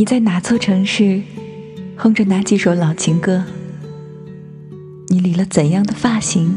[0.00, 1.20] 你在哪座城市，
[1.94, 3.44] 哼着哪几首老情歌？
[5.08, 6.56] 你理了怎样的发型，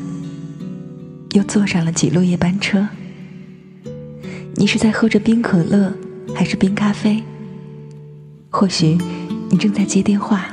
[1.34, 2.88] 又坐上了几路夜班车？
[4.56, 5.94] 你是在喝着冰可乐，
[6.34, 7.22] 还是冰咖啡？
[8.50, 8.98] 或许
[9.50, 10.48] 你正在接电话，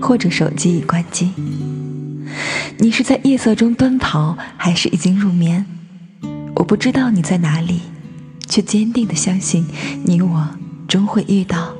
[0.00, 1.32] 或者手机已关机。
[2.78, 5.66] 你是在夜色中奔跑，还是已经入眠？
[6.54, 7.80] 我不知道你在哪里，
[8.46, 9.66] 却坚定的相信
[10.04, 10.50] 你我
[10.86, 11.74] 终会遇到。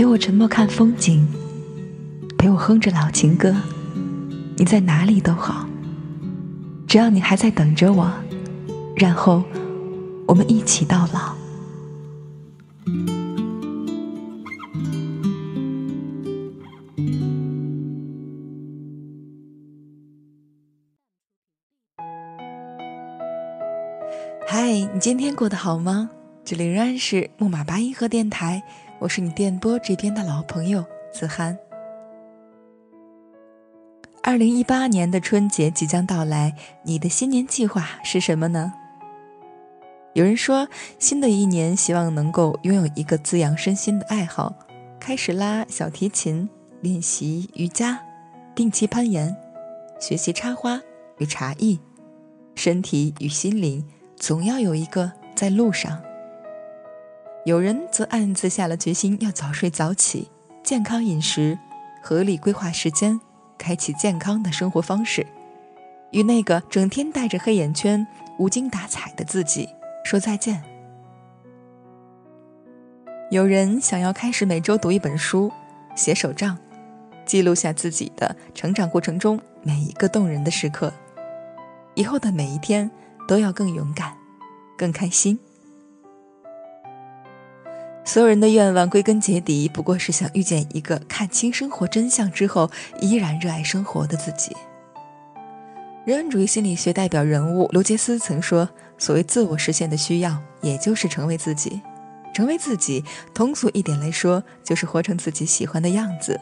[0.00, 1.26] 陪我沉默看风景，
[2.38, 3.54] 陪我哼着老情歌。
[4.56, 5.68] 你在哪里都好，
[6.88, 8.10] 只要你还在等着我，
[8.96, 9.44] 然后
[10.26, 11.34] 我们一起到老。
[24.48, 26.08] 嗨，你今天过得好吗？
[26.42, 28.62] 这里仍然是木马八音盒电台，
[29.00, 31.58] 我是你电波这边的老朋友子涵。
[34.22, 38.74] 二零一八年的春节即将到来，你的新年计划是什么呢？
[40.12, 44.54] 有人说，新的一年希望能够拥有一个滋养身心的爱好，
[45.00, 46.50] 开始拉小提琴，
[46.82, 48.02] 练习瑜伽，
[48.54, 49.34] 定期攀岩，
[49.98, 50.78] 学习插花
[51.16, 51.80] 与茶艺，
[52.54, 53.82] 身体与心灵。
[54.16, 56.02] 总要有一个在路上。
[57.44, 60.28] 有人则暗自下了决心，要早睡早起，
[60.62, 61.58] 健康饮食，
[62.02, 63.18] 合理规划时间，
[63.56, 65.26] 开启健康的生活方式，
[66.12, 68.06] 与那个整天戴着黑眼圈、
[68.38, 69.68] 无精打采的自己
[70.04, 70.62] 说再见。
[73.30, 75.50] 有人想要开始每周读一本书，
[75.94, 76.58] 写手账，
[77.24, 80.92] 记录下自己的成长过程中每一个动人的时刻，
[81.94, 82.90] 以后的每一天。
[83.28, 84.16] 都要更勇敢，
[84.76, 85.38] 更开心。
[88.10, 92.68] 所有人的愿望归根结底不过是想遇见一个看清生活真相之后
[93.00, 94.50] 依然热爱生活的自己。
[96.04, 98.68] 人文主义心理学代表人物刘杰斯曾说
[98.98, 101.80] ：“所谓自我实现的需要，也就是成为自己。
[102.34, 106.40] 成为自己，通俗一点来说，就是活成自己喜欢的样子。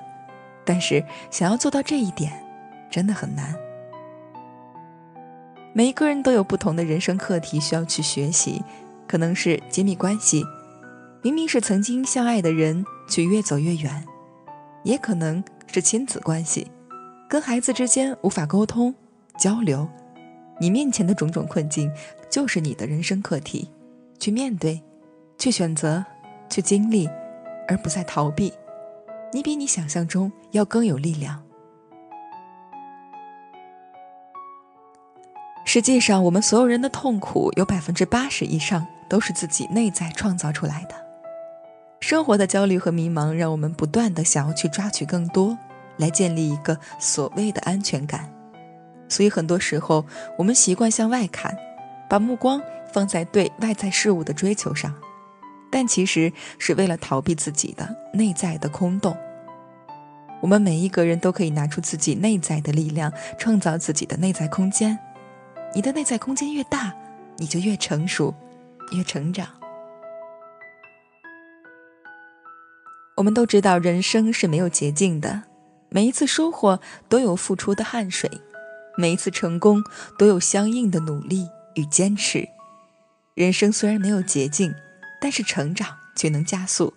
[0.64, 2.32] 但是，想要做到这一点，
[2.90, 3.54] 真的很难。”
[5.74, 8.64] 每一个人都有不同的人生课题需要去学习，
[9.06, 10.42] 可能是亲密关系，
[11.28, 14.02] 明明是曾经相爱的人，却越走越远；
[14.82, 16.70] 也可能是亲子关系，
[17.28, 18.94] 跟孩子之间无法沟通
[19.38, 19.86] 交流。
[20.58, 21.92] 你面前的种种困境，
[22.30, 23.70] 就是你的人生课题，
[24.18, 24.82] 去面对，
[25.36, 26.02] 去选择，
[26.48, 27.06] 去经历，
[27.68, 28.50] 而不再逃避。
[29.30, 31.42] 你比你想象中要更有力量。
[35.66, 41.07] 实际上，我们所有人的痛苦有百分之八十以上都是自己内在创造出来的。
[42.08, 45.58] 生活的焦虑和迷茫，让我们不断的想要去抓取更多，
[45.98, 48.32] 来建立一个所谓的安全感。
[49.10, 50.06] 所以很多时候，
[50.38, 51.54] 我们习惯向外看，
[52.08, 54.94] 把目光放在对外在事物的追求上，
[55.70, 59.14] 但其实是为了逃避自己的内在的空洞。
[60.40, 64.98] 我们每一个人都可以拿出自己内在的力量，创造自己的内在空间。
[65.74, 66.90] 你的内在空间越大，
[67.36, 68.34] 你就越成熟，
[68.96, 69.46] 越成长。
[73.18, 75.42] 我们都知道，人生是没有捷径的，
[75.88, 78.30] 每一次收获都有付出的汗水，
[78.96, 79.82] 每一次成功
[80.16, 82.48] 都有相应的努力与坚持。
[83.34, 84.72] 人生虽然没有捷径，
[85.20, 86.94] 但是成长却能加速。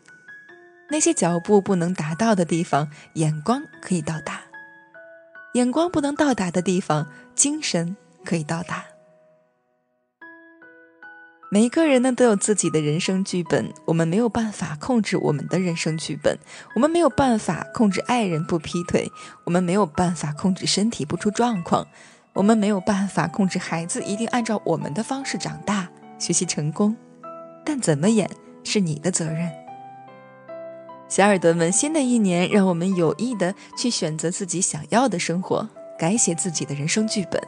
[0.91, 4.41] 那些脚步不能达到的地方，眼光可以到达；
[5.53, 7.97] 眼光不能到达的地方，精神。
[8.23, 8.85] 可以到达。
[11.53, 16.39] 每一个人呢都有自己的人生剧本，我们没有办法控制我们的人生剧本，
[16.75, 19.11] 我们没有办法控制爱人不劈腿，
[19.43, 21.85] 我们没有办法控制身体不出状况，
[22.31, 26.95] 我们没有办法控制孩子一定按照我们的方式长大、学习成功。
[27.65, 28.29] 但怎么演
[28.63, 29.51] 是你的责任。
[31.09, 35.67] 小耳朵们，新的一年，让我们有意的去选择自己想要的生活，
[35.99, 37.43] 改写自己的人生剧本。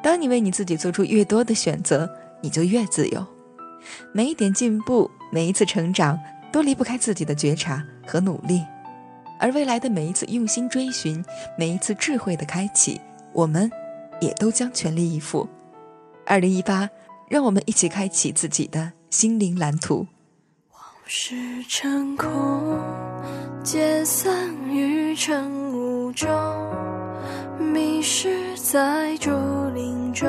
[0.00, 2.08] 当你为你自己做出越多的选择，
[2.40, 3.24] 你就越自由。
[4.12, 6.18] 每一点进步，每一次成长，
[6.52, 8.64] 都离不开自己的觉察和努力。
[9.38, 11.22] 而未来的每一次用心追寻，
[11.58, 13.00] 每一次智慧的开启，
[13.32, 13.70] 我们
[14.20, 15.46] 也都将全力以赴。
[16.24, 16.88] 二零一八，
[17.28, 20.06] 让我们一起开启自己的心灵蓝图。
[20.72, 21.36] 往事
[21.68, 22.80] 成空，
[23.62, 26.28] 解散于晨雾中。
[27.58, 29.30] 迷失在竹
[29.74, 30.28] 林中，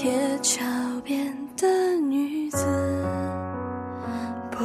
[0.00, 0.12] 铁
[0.42, 0.62] 桥
[1.04, 1.66] 边的
[1.96, 2.64] 女子
[4.48, 4.58] 不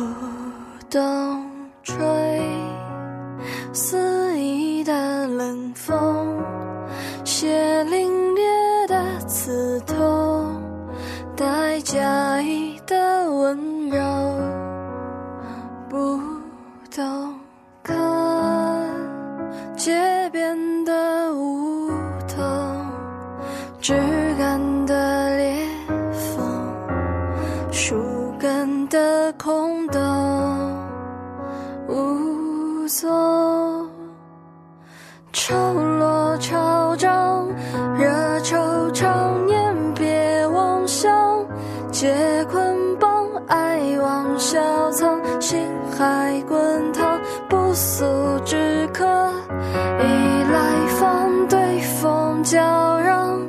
[0.91, 1.49] 懂
[1.81, 1.97] 吹，
[3.73, 6.37] 肆意的冷风，
[7.25, 10.61] 写凛冽的刺痛。
[35.33, 37.47] 潮落潮涨，
[37.97, 41.11] 热愁常年别妄想，
[41.91, 47.19] 解捆绑，爱往小藏，心海滚烫，
[47.49, 48.05] 不速
[48.45, 49.03] 之客，
[49.99, 50.03] 一
[50.51, 53.41] 来方对风叫嚷，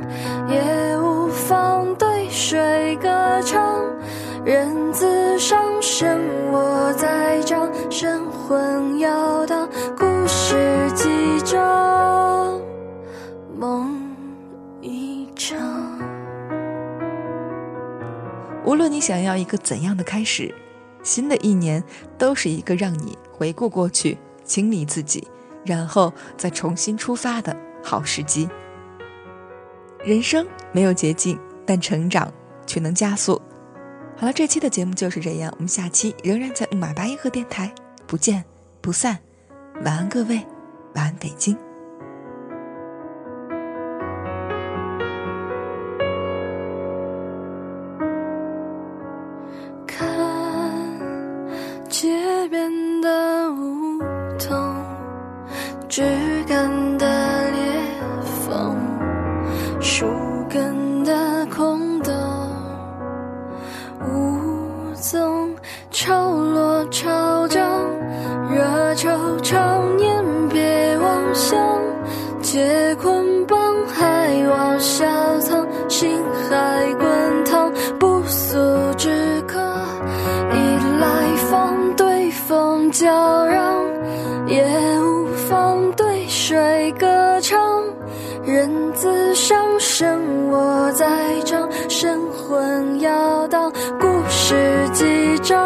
[0.48, 3.08] 也无妨对水歌
[3.42, 3.62] 唱，
[4.42, 6.19] 人自伤身
[6.50, 9.63] 我在掌，神魂摇荡，
[18.84, 20.54] 论你想要一个怎样的开始，
[21.02, 21.82] 新的一年
[22.19, 25.26] 都是一个让你回顾过去、清理自己，
[25.64, 28.46] 然后再重新出发的好时机。
[30.04, 32.31] 人生没有捷径，但成长
[32.66, 33.40] 却能加速。
[34.19, 37.75] 好了，这期的节目就是这样，我们下期仍然在马八音盒电台，
[38.06, 38.44] 不见
[38.82, 39.19] 不散。
[39.82, 40.44] 晚安，各位，
[40.94, 41.56] 晚安，北京。
[73.25, 75.05] 结捆绑，还望小
[75.41, 78.59] 藏，心海滚烫，不速
[78.97, 79.59] 之客。
[80.53, 80.56] 一
[81.00, 83.82] 来访对风叫嚷，
[84.47, 84.62] 也
[85.00, 87.06] 无妨对水歌
[87.41, 87.82] 唱。
[88.44, 94.55] 人自伤身我在掌，神魂摇荡，故事
[94.93, 95.59] 几章，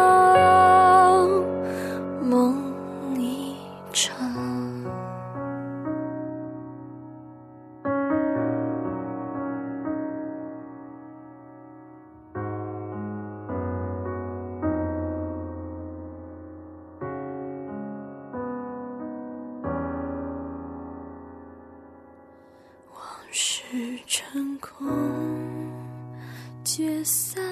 [24.05, 24.87] 成空，
[26.63, 27.48] 解散。